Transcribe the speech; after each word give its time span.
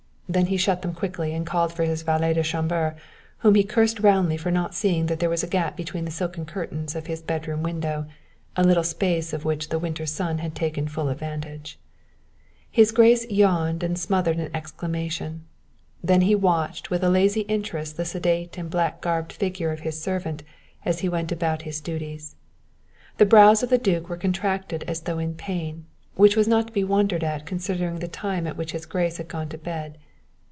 Then 0.31 0.45
he 0.45 0.55
shut 0.55 0.81
them 0.81 0.93
quickly 0.93 1.33
and 1.33 1.45
called 1.45 1.73
for 1.73 1.83
his 1.83 2.03
valet 2.03 2.33
de 2.35 2.41
chambre, 2.41 2.95
whom 3.39 3.53
he 3.53 3.65
cursed 3.65 3.99
roundly 3.99 4.37
for 4.37 4.49
not 4.49 4.73
seeing 4.73 5.07
that 5.07 5.19
there 5.19 5.29
was 5.29 5.43
a 5.43 5.45
gap 5.47 5.75
between 5.75 6.05
the 6.05 6.09
silken 6.09 6.45
curtains 6.45 6.95
of 6.95 7.07
his 7.07 7.21
bedroom 7.21 7.63
window, 7.63 8.05
a 8.55 8.63
little 8.63 8.81
space 8.85 9.33
of 9.33 9.43
which 9.43 9.67
the 9.67 9.77
winter 9.77 10.05
sun 10.05 10.37
had 10.37 10.55
taken 10.55 10.87
full 10.87 11.09
advantage. 11.09 11.77
His 12.71 12.93
grace 12.93 13.29
yawned 13.29 13.83
and 13.83 13.99
smothered 13.99 14.37
an 14.37 14.49
exclamation. 14.53 15.43
Then 16.01 16.21
he 16.21 16.33
watched 16.33 16.89
with 16.89 17.03
a 17.03 17.09
lazy 17.09 17.41
interest 17.51 17.97
the 17.97 18.05
sedate 18.05 18.57
and 18.57 18.69
black 18.69 19.01
garbed 19.01 19.33
figure 19.33 19.73
of 19.73 19.81
his 19.81 20.01
servant 20.01 20.43
as 20.85 20.99
he 20.99 21.09
went 21.09 21.33
about 21.33 21.63
his 21.63 21.81
duties. 21.81 22.37
The 23.17 23.25
brows 23.25 23.63
of 23.63 23.69
the 23.69 23.77
duke 23.77 24.07
were 24.07 24.15
contracted 24.15 24.83
as 24.87 25.01
though 25.01 25.19
in 25.19 25.35
pain, 25.35 25.87
which 26.15 26.37
was 26.37 26.47
not 26.47 26.67
to 26.67 26.73
be 26.73 26.85
wondered 26.85 27.21
at 27.25 27.45
considering 27.45 27.99
the 27.99 28.07
time 28.07 28.47
at 28.47 28.55
which 28.55 28.71
his 28.71 28.85
grace 28.85 29.17
had 29.17 29.27
gone 29.27 29.49
to 29.49 29.57
bed. 29.57 29.97